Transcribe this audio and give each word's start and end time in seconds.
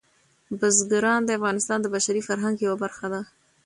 بزګان 0.59 1.21
د 1.25 1.29
افغانستان 1.39 1.79
د 1.81 1.85
بشري 1.95 2.21
فرهنګ 2.27 2.55
یوه 2.65 2.77
برخه 2.83 3.07
ده. 3.13 3.21